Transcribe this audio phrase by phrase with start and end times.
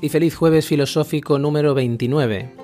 [0.00, 2.54] Y feliz jueves filosófico número 29.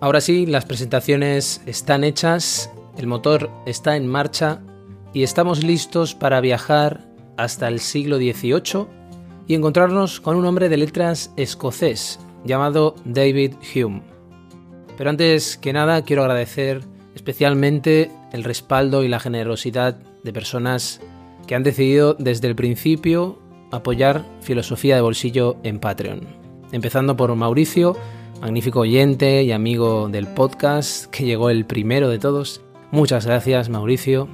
[0.00, 4.60] Ahora sí, las presentaciones están hechas, el motor está en marcha
[5.12, 8.86] y estamos listos para viajar hasta el siglo XVIII
[9.46, 14.02] y encontrarnos con un hombre de letras escocés llamado David Hume.
[14.96, 16.82] Pero antes que nada quiero agradecer
[17.14, 21.00] especialmente el respaldo y la generosidad de personas
[21.46, 23.38] que han decidido desde el principio
[23.70, 26.39] apoyar Filosofía de Bolsillo en Patreon.
[26.72, 27.96] Empezando por Mauricio,
[28.40, 32.60] magnífico oyente y amigo del podcast, que llegó el primero de todos.
[32.92, 34.28] Muchas gracias, Mauricio.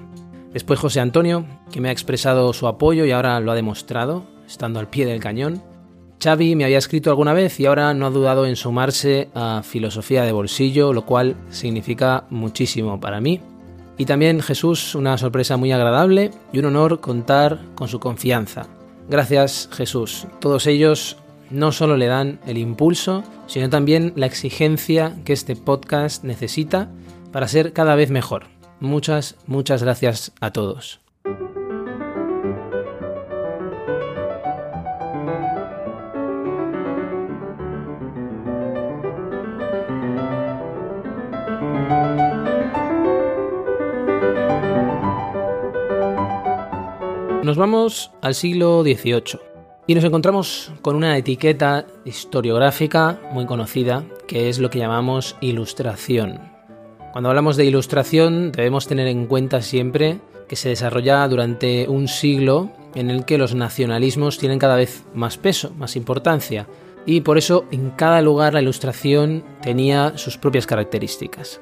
[0.52, 4.80] Después José Antonio, que me ha expresado su apoyo y ahora lo ha demostrado, estando
[4.80, 5.62] al pie del cañón.
[6.22, 10.24] Xavi me había escrito alguna vez y ahora no ha dudado en sumarse a Filosofía
[10.24, 13.40] de Bolsillo, lo cual significa muchísimo para mí.
[13.98, 18.66] Y también Jesús, una sorpresa muy agradable y un honor contar con su confianza.
[19.08, 20.26] Gracias Jesús.
[20.40, 21.16] Todos ellos
[21.50, 26.90] no solo le dan el impulso, sino también la exigencia que este podcast necesita
[27.32, 28.46] para ser cada vez mejor.
[28.80, 31.00] Muchas, muchas gracias a todos.
[47.42, 49.45] Nos vamos al siglo XVIII
[49.86, 56.40] y nos encontramos con una etiqueta historiográfica muy conocida que es lo que llamamos ilustración.
[57.12, 62.70] Cuando hablamos de ilustración debemos tener en cuenta siempre que se desarrolla durante un siglo
[62.94, 66.66] en el que los nacionalismos tienen cada vez más peso, más importancia,
[67.04, 71.60] y por eso en cada lugar la ilustración tenía sus propias características.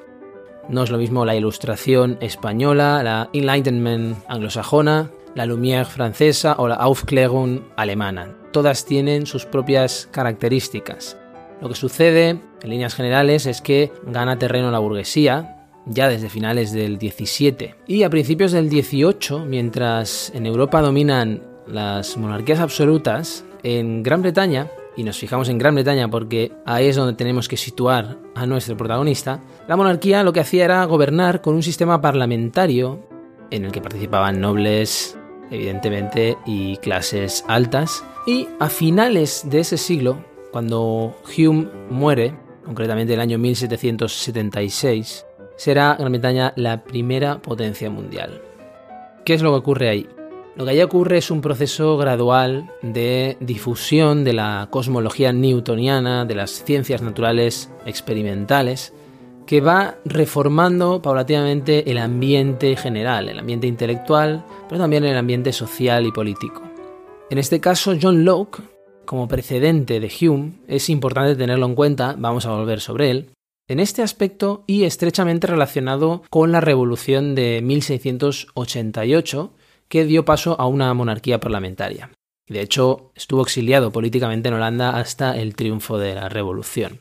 [0.69, 6.75] No es lo mismo la ilustración española, la Enlightenment anglosajona, la Lumière francesa o la
[6.75, 8.35] Aufklärung alemana.
[8.51, 11.17] Todas tienen sus propias características.
[11.61, 16.71] Lo que sucede, en líneas generales, es que gana terreno la burguesía, ya desde finales
[16.71, 24.03] del 17 y a principios del 18, mientras en Europa dominan las monarquías absolutas, en
[24.03, 28.17] Gran Bretaña, y nos fijamos en Gran Bretaña porque ahí es donde tenemos que situar
[28.33, 33.07] a nuestro protagonista, la monarquía lo que hacía era gobernar con un sistema parlamentario
[33.51, 35.17] en el que participaban nobles,
[35.51, 38.03] evidentemente, y clases altas.
[38.27, 42.33] Y a finales de ese siglo, cuando Hume muere,
[42.63, 45.25] concretamente el año 1776,
[45.55, 48.41] será Gran Bretaña la primera potencia mundial.
[49.23, 50.07] ¿Qué es lo que ocurre ahí?
[50.55, 56.35] Lo que allí ocurre es un proceso gradual de difusión de la cosmología newtoniana, de
[56.35, 58.93] las ciencias naturales experimentales,
[59.45, 66.05] que va reformando paulatinamente el ambiente general, el ambiente intelectual, pero también el ambiente social
[66.05, 66.61] y político.
[67.29, 68.61] En este caso, John Locke,
[69.05, 73.29] como precedente de Hume, es importante tenerlo en cuenta, vamos a volver sobre él,
[73.67, 79.53] en este aspecto y estrechamente relacionado con la revolución de 1688,
[79.87, 82.11] que dio paso a una monarquía parlamentaria.
[82.47, 86.99] De hecho, estuvo exiliado políticamente en Holanda hasta el triunfo de la revolución.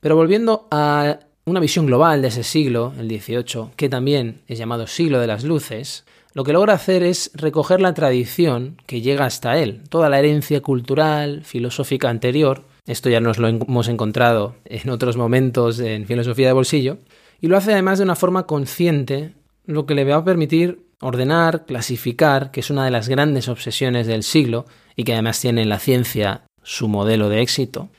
[0.00, 4.86] Pero volviendo a una visión global de ese siglo, el XVIII, que también es llamado
[4.86, 9.58] siglo de las luces, lo que logra hacer es recoger la tradición que llega hasta
[9.58, 15.16] él, toda la herencia cultural, filosófica anterior, esto ya nos lo hemos encontrado en otros
[15.16, 16.98] momentos en filosofía de bolsillo,
[17.40, 19.32] y lo hace además de una forma consciente,
[19.66, 24.06] lo que le va a permitir ordenar, clasificar, que es una de las grandes obsesiones
[24.06, 24.64] del siglo
[24.96, 27.90] y que además tiene en la ciencia su modelo de éxito,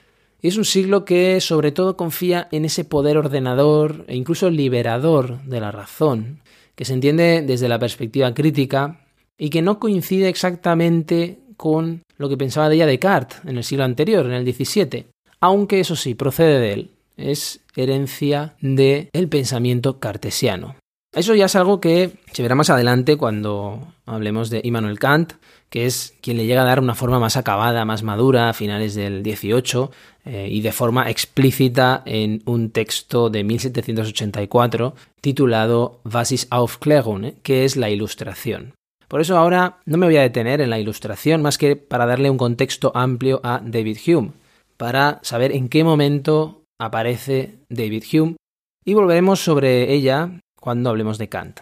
[0.45, 5.41] y es un siglo que sobre todo confía en ese poder ordenador e incluso liberador
[5.41, 6.40] de la razón,
[6.75, 8.99] que se entiende desde la perspectiva crítica
[9.40, 13.85] y que no coincide exactamente con lo que pensaba de ella Descartes en el siglo
[13.85, 15.08] anterior, en el XVII,
[15.40, 20.75] aunque eso sí, procede de él, es herencia del pensamiento cartesiano.
[21.16, 25.34] Eso ya es algo que se verá más adelante cuando hablemos de Immanuel Kant,
[25.70, 28.96] que es quien le llega a dar una forma más acabada, más madura a finales
[28.96, 29.91] del 18
[30.26, 37.35] eh, y de forma explícita en un texto de 1784 titulado Was ist Aufklärung, eh,
[37.41, 38.73] que es la ilustración.
[39.08, 42.29] Por eso ahora no me voy a detener en la ilustración más que para darle
[42.29, 44.32] un contexto amplio a David Hume.
[44.78, 48.35] para saber en qué momento aparece David Hume
[48.84, 51.59] y volveremos sobre ella cuando hablemos de Kant.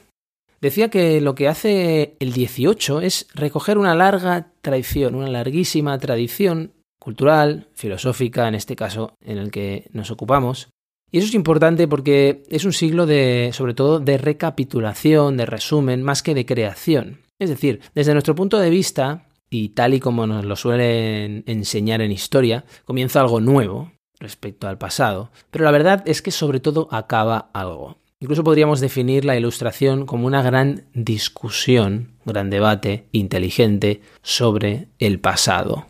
[0.61, 6.71] Decía que lo que hace el 18 es recoger una larga tradición, una larguísima tradición
[7.01, 10.69] cultural, filosófica, en este caso en el que nos ocupamos.
[11.11, 16.01] Y eso es importante porque es un siglo de, sobre todo, de recapitulación, de resumen,
[16.01, 17.19] más que de creación.
[17.39, 21.99] Es decir, desde nuestro punto de vista, y tal y como nos lo suelen enseñar
[21.99, 26.87] en historia, comienza algo nuevo respecto al pasado, pero la verdad es que sobre todo
[26.89, 27.97] acaba algo.
[28.23, 35.87] Incluso podríamos definir la ilustración como una gran discusión, gran debate inteligente sobre el pasado.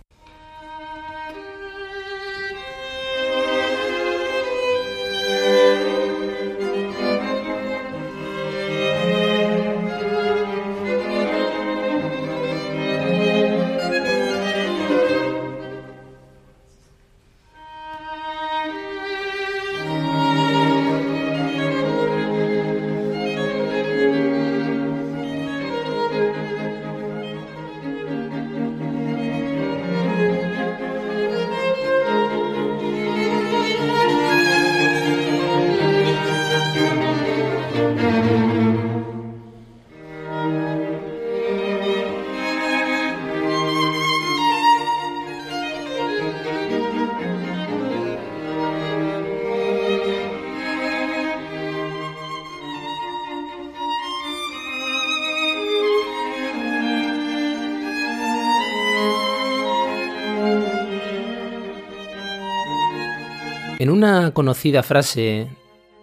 [63.83, 65.49] En una conocida frase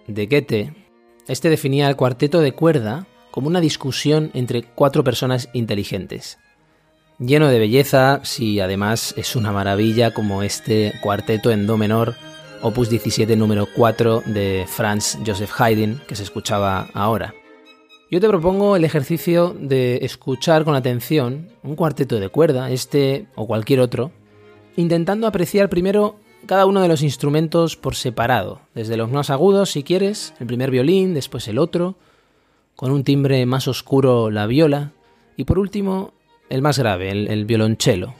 [0.06, 0.74] de Goethe,
[1.26, 6.38] este definía el cuarteto de cuerda como una discusión entre cuatro personas inteligentes.
[7.18, 12.16] Lleno de belleza, si además es una maravilla como este cuarteto en do menor,
[12.60, 17.32] opus 17 número 4 de Franz Joseph Haydn, que se escuchaba ahora.
[18.10, 23.46] Yo te propongo el ejercicio de escuchar con atención un cuarteto de cuerda, este o
[23.46, 24.12] cualquier otro,
[24.76, 29.82] intentando apreciar primero cada uno de los instrumentos por separado, desde los más agudos si
[29.82, 31.96] quieres, el primer violín, después el otro,
[32.76, 34.92] con un timbre más oscuro la viola
[35.36, 36.12] y por último
[36.48, 38.14] el más grave, el, el violonchelo.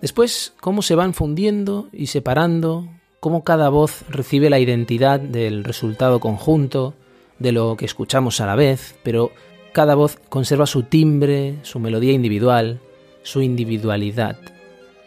[0.00, 2.88] Después cómo se van fundiendo y separando,
[3.20, 6.94] cómo cada voz recibe la identidad del resultado conjunto,
[7.38, 9.32] de lo que escuchamos a la vez, pero
[9.72, 12.80] cada voz conserva su timbre, su melodía individual,
[13.22, 14.38] su individualidad.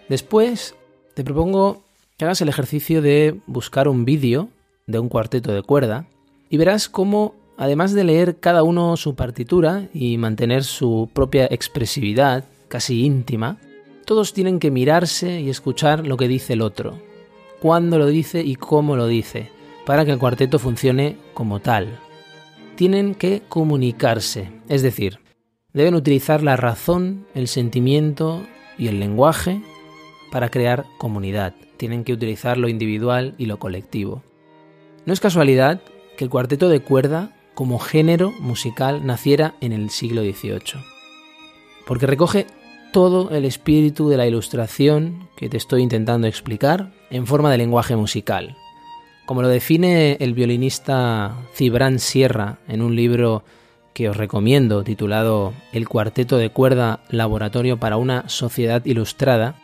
[0.09, 0.75] Después
[1.13, 1.83] te propongo
[2.17, 4.49] que hagas el ejercicio de buscar un vídeo
[4.87, 6.07] de un cuarteto de cuerda
[6.49, 12.45] y verás cómo, además de leer cada uno su partitura y mantener su propia expresividad,
[12.67, 13.57] casi íntima,
[14.05, 16.99] todos tienen que mirarse y escuchar lo que dice el otro,
[17.59, 19.49] cuándo lo dice y cómo lo dice,
[19.85, 21.99] para que el cuarteto funcione como tal.
[22.75, 25.19] Tienen que comunicarse, es decir,
[25.73, 28.43] deben utilizar la razón, el sentimiento
[28.77, 29.61] y el lenguaje
[30.33, 31.53] para crear comunidad.
[31.77, 34.23] Tienen que utilizar lo individual y lo colectivo.
[35.05, 35.81] No es casualidad
[36.17, 40.81] que el cuarteto de cuerda como género musical naciera en el siglo XVIII,
[41.85, 42.47] porque recoge
[42.91, 47.95] todo el espíritu de la ilustración que te estoy intentando explicar en forma de lenguaje
[47.95, 48.57] musical.
[49.27, 53.43] Como lo define el violinista Cibran Sierra en un libro
[53.93, 59.59] que os recomiendo titulado El cuarteto de cuerda Laboratorio para una sociedad ilustrada,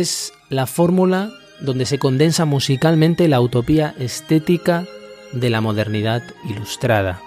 [0.00, 4.86] es la fórmula donde se condensa musicalmente la utopía estética
[5.32, 7.20] de la modernidad ilustrada,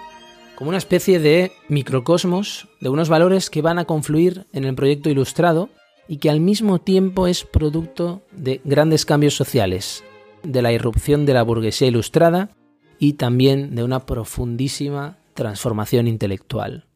[0.54, 5.10] como una especie de microcosmos de unos valores que van a confluir en el proyecto
[5.10, 5.70] ilustrado
[6.08, 10.04] y que al mismo tiempo es producto de grandes cambios sociales,
[10.42, 12.50] de la irrupción de la burguesía ilustrada
[12.98, 16.86] y también de una profundísima transformación intelectual.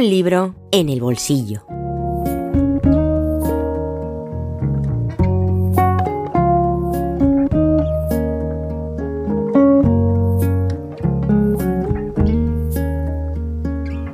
[0.00, 1.62] Un libro en el bolsillo.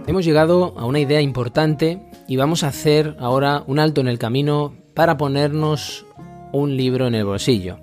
[0.08, 4.18] Hemos llegado a una idea importante y vamos a hacer ahora un alto en el
[4.18, 6.04] camino para ponernos
[6.52, 7.78] un libro en el bolsillo.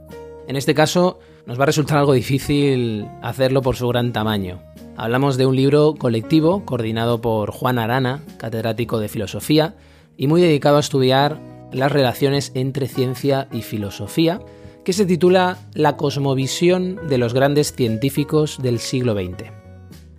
[0.49, 4.72] En este caso nos va a resultar algo difícil hacerlo por su gran tamaño.
[4.95, 9.75] Hablamos de un libro colectivo coordinado por Juan Arana, catedrático de filosofía,
[10.17, 14.39] y muy dedicado a estudiar las relaciones entre ciencia y filosofía,
[14.83, 19.51] que se titula La cosmovisión de los grandes científicos del siglo XX.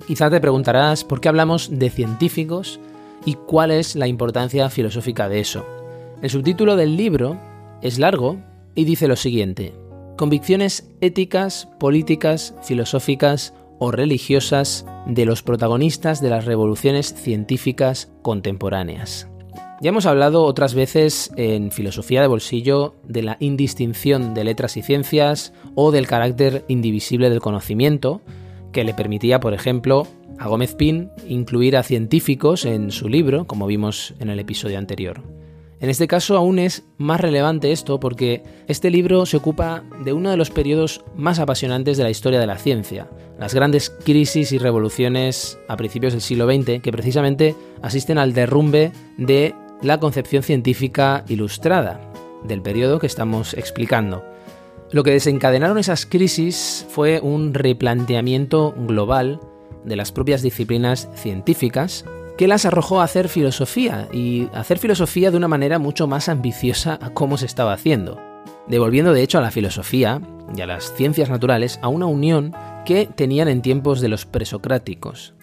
[0.08, 2.80] Quizá te preguntarás por qué hablamos de científicos
[3.24, 5.64] y cuál es la importancia filosófica de eso.
[6.20, 7.38] El subtítulo del libro
[7.80, 8.38] es largo
[8.74, 9.72] y dice lo siguiente.
[10.16, 19.28] Convicciones éticas, políticas, filosóficas o religiosas de los protagonistas de las revoluciones científicas contemporáneas.
[19.80, 24.82] Ya hemos hablado otras veces en Filosofía de Bolsillo de la indistinción de letras y
[24.82, 28.22] ciencias o del carácter indivisible del conocimiento,
[28.72, 30.06] que le permitía, por ejemplo,
[30.38, 35.22] a Gómez Pin incluir a científicos en su libro, como vimos en el episodio anterior.
[35.84, 40.30] En este caso aún es más relevante esto porque este libro se ocupa de uno
[40.30, 43.06] de los periodos más apasionantes de la historia de la ciencia,
[43.38, 48.92] las grandes crisis y revoluciones a principios del siglo XX que precisamente asisten al derrumbe
[49.18, 52.00] de la concepción científica ilustrada
[52.44, 54.24] del periodo que estamos explicando.
[54.90, 59.38] Lo que desencadenaron esas crisis fue un replanteamiento global
[59.84, 65.36] de las propias disciplinas científicas que las arrojó a hacer filosofía y hacer filosofía de
[65.36, 68.20] una manera mucho más ambiciosa a cómo se estaba haciendo,
[68.66, 70.20] devolviendo de hecho a la filosofía
[70.56, 75.34] y a las ciencias naturales a una unión que tenían en tiempos de los presocráticos.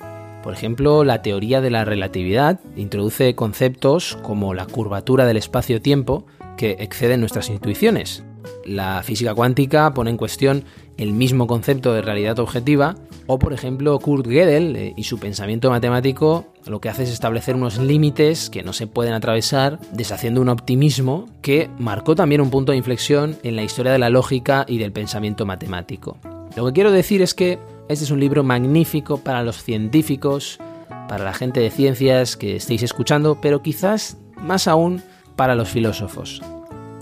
[0.44, 6.26] Por ejemplo, la teoría de la relatividad introduce conceptos como la curvatura del espacio-tiempo
[6.58, 8.24] que exceden nuestras intuiciones.
[8.66, 10.66] La física cuántica pone en cuestión
[10.98, 12.96] el mismo concepto de realidad objetiva,
[13.34, 17.56] o por ejemplo Kurt Gödel eh, y su pensamiento matemático lo que hace es establecer
[17.56, 22.74] unos límites que no se pueden atravesar, deshaciendo un optimismo que marcó también un punto
[22.74, 26.18] de inflexión en la historia de la lógica y del pensamiento matemático.
[26.58, 27.58] Lo que quiero decir es que
[27.88, 30.60] este es un libro magnífico para los científicos,
[31.08, 35.02] para la gente de ciencias que estéis escuchando, pero quizás más aún
[35.38, 36.42] para los filósofos.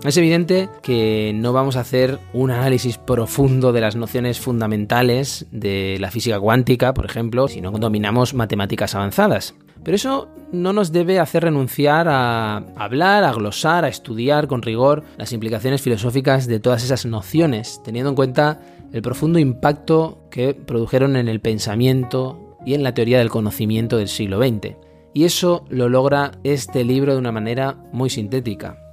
[0.03, 5.97] Es evidente que no vamos a hacer un análisis profundo de las nociones fundamentales de
[5.99, 9.55] la física cuántica, por ejemplo, si no dominamos matemáticas avanzadas.
[9.83, 15.03] Pero eso no nos debe hacer renunciar a hablar, a glosar, a estudiar con rigor
[15.17, 18.61] las implicaciones filosóficas de todas esas nociones, teniendo en cuenta
[18.93, 24.07] el profundo impacto que produjeron en el pensamiento y en la teoría del conocimiento del
[24.07, 24.75] siglo XX.
[25.13, 28.88] Y eso lo logra este libro de una manera muy sintética.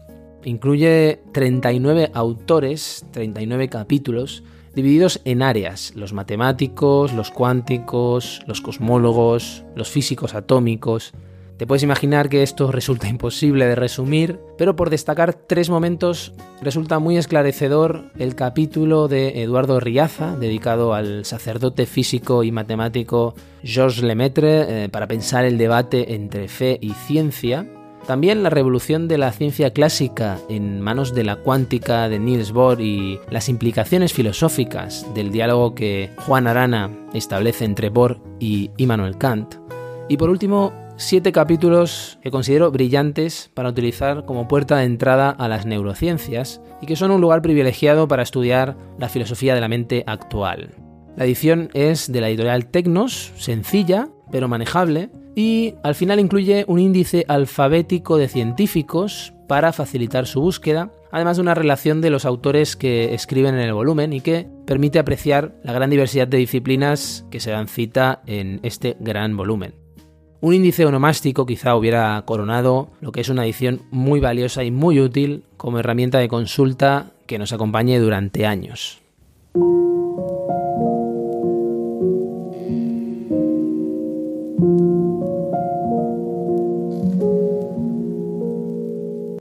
[0.47, 4.45] Incluye 39 autores, 39 capítulos,
[4.77, 11.15] divididos en áreas, los matemáticos, los cuánticos, los cosmólogos, los físicos atómicos.
[11.57, 17.01] Te puedes imaginar que esto resulta imposible de resumir, pero por destacar tres momentos resulta
[17.01, 23.35] muy esclarecedor el capítulo de Eduardo Riaza, dedicado al sacerdote físico y matemático
[23.65, 27.67] Georges Lemaitre, eh, para pensar el debate entre fe y ciencia,
[28.07, 32.81] también la revolución de la ciencia clásica en manos de la cuántica de Niels Bohr
[32.81, 39.57] y las implicaciones filosóficas del diálogo que Juan Arana establece entre Bohr y Immanuel Kant.
[40.09, 45.49] Y por último, siete capítulos que considero brillantes para utilizar como puerta de entrada a
[45.49, 50.05] las neurociencias y que son un lugar privilegiado para estudiar la filosofía de la mente
[50.07, 50.75] actual.
[51.17, 56.81] La edición es de la editorial Tecnos, sencilla pero manejable, y al final incluye un
[56.81, 62.75] índice alfabético de científicos para facilitar su búsqueda, además de una relación de los autores
[62.75, 67.39] que escriben en el volumen y que permite apreciar la gran diversidad de disciplinas que
[67.39, 69.75] se dan cita en este gran volumen.
[70.41, 75.01] Un índice onomástico quizá hubiera coronado lo que es una edición muy valiosa y muy
[75.01, 79.03] útil como herramienta de consulta que nos acompañe durante años.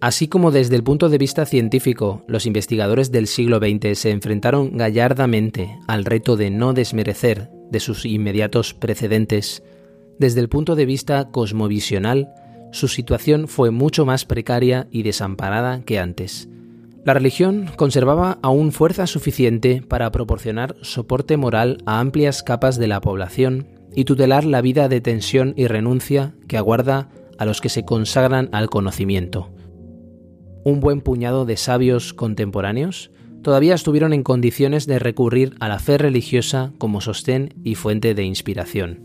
[0.06, 4.78] Así como desde el punto de vista científico, los investigadores del siglo XX se enfrentaron
[4.78, 9.64] gallardamente al reto de no desmerecer de sus inmediatos precedentes,
[10.20, 12.30] desde el punto de vista cosmovisional,
[12.72, 16.50] su situación fue mucho más precaria y desamparada que antes.
[17.04, 23.02] La religión conservaba aún fuerza suficiente para proporcionar soporte moral a amplias capas de la
[23.02, 27.10] población y tutelar la vida de tensión y renuncia que aguarda
[27.40, 29.55] a los que se consagran al conocimiento
[30.66, 33.12] un buen puñado de sabios contemporáneos
[33.44, 38.24] todavía estuvieron en condiciones de recurrir a la fe religiosa como sostén y fuente de
[38.24, 39.00] inspiración.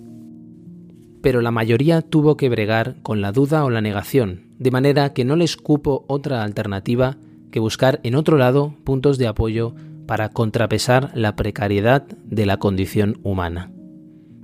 [1.20, 5.26] Pero la mayoría tuvo que bregar con la duda o la negación, de manera que
[5.26, 7.18] no les cupo otra alternativa
[7.50, 9.74] que buscar en otro lado puntos de apoyo
[10.06, 13.70] para contrapesar la precariedad de la condición humana.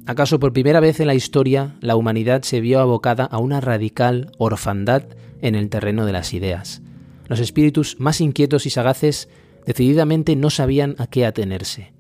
[0.05, 4.33] ¿Acaso por primera vez en la historia la humanidad se vio abocada a una radical
[4.37, 5.05] orfandad
[5.41, 6.83] en el terreno de las ideas?
[7.27, 9.29] Los espíritus más inquietos y sagaces
[9.67, 11.93] Decididamente no sabían a qué atenerse.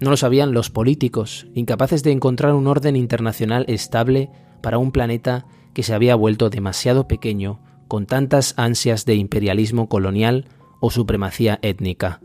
[0.00, 5.46] No lo sabían los políticos, incapaces de encontrar un orden internacional estable para un planeta
[5.72, 10.44] que se había vuelto demasiado pequeño con tantas ansias de imperialismo colonial
[10.80, 12.20] o supremacía étnica.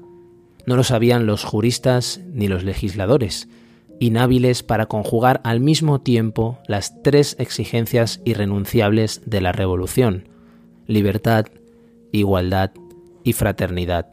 [0.67, 3.47] No lo sabían los juristas ni los legisladores,
[3.99, 10.27] inhábiles para conjugar al mismo tiempo las tres exigencias irrenunciables de la revolución,
[10.85, 11.45] libertad,
[12.13, 12.71] igualdad
[13.23, 14.07] y fraternidad.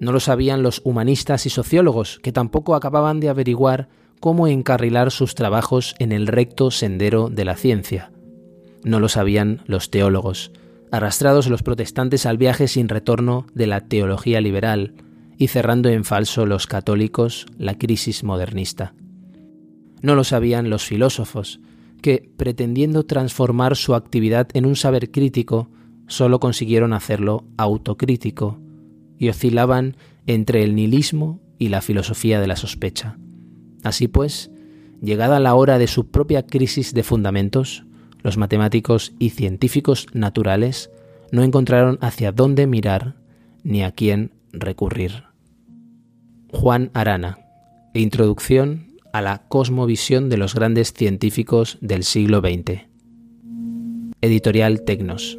[0.00, 3.88] No lo sabían los humanistas y sociólogos, que tampoco acababan de averiguar
[4.20, 8.12] cómo encarrilar sus trabajos en el recto sendero de la ciencia.
[8.84, 10.52] No lo sabían los teólogos,
[10.92, 14.94] arrastrados los protestantes al viaje sin retorno de la teología liberal
[15.36, 18.94] y cerrando en falso los católicos la crisis modernista.
[20.00, 21.60] No lo sabían los filósofos,
[22.02, 25.70] que, pretendiendo transformar su actividad en un saber crítico,
[26.08, 28.58] solo consiguieron hacerlo autocrítico
[29.18, 29.96] y oscilaban
[30.26, 33.18] entre el nihilismo y la filosofía de la sospecha.
[33.84, 34.50] Así pues,
[35.00, 37.84] llegada la hora de su propia crisis de fundamentos,
[38.22, 40.90] los matemáticos y científicos naturales
[41.30, 43.16] no encontraron hacia dónde mirar
[43.62, 45.24] ni a quién recurrir.
[46.50, 47.38] Juan Arana,
[47.94, 52.82] Introducción a la cosmovisión de los grandes científicos del siglo XX.
[54.20, 55.38] Editorial Tecnos.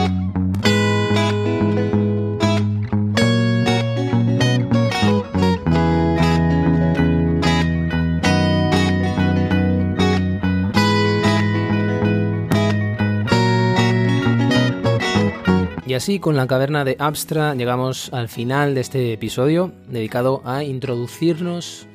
[15.91, 20.63] Y así con la caverna de Abstra llegamos al final de este episodio dedicado a
[20.63, 21.85] introducirnos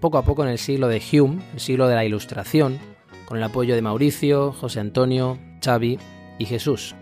[0.00, 2.78] poco a poco en el siglo de Hume, el siglo de la Ilustración,
[3.26, 5.98] con el apoyo de Mauricio, José Antonio, Xavi
[6.38, 6.94] y Jesús.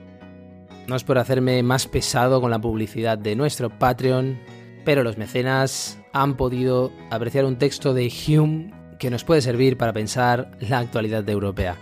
[0.88, 4.40] No es por hacerme más pesado con la publicidad de nuestro Patreon,
[4.84, 9.92] pero los mecenas han podido apreciar un texto de Hume que nos puede servir para
[9.92, 11.76] pensar la actualidad europea.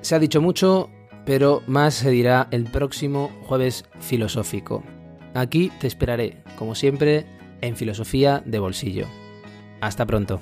[0.00, 0.90] Se ha dicho mucho,
[1.24, 4.82] pero más se dirá el próximo jueves filosófico.
[5.34, 7.26] Aquí te esperaré, como siempre,
[7.60, 9.06] en Filosofía de Bolsillo.
[9.80, 10.40] Hasta pronto.